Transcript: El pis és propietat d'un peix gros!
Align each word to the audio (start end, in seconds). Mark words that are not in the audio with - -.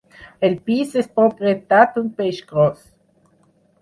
El 0.47 0.55
pis 0.69 0.95
és 1.01 1.11
propietat 1.19 1.93
d'un 1.99 2.11
peix 2.23 2.41
gros! 2.53 2.85